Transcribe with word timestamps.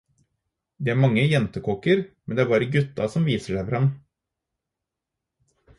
Det 0.87 0.93
er 0.93 0.97
mange 1.01 1.25
jentekokker, 1.33 2.01
men 2.25 2.39
det 2.41 2.45
er 2.45 2.49
bare 2.55 2.71
gutta 2.77 3.09
som 3.17 3.31
viser 3.33 3.61
seg 3.61 3.73
frem. 3.73 3.91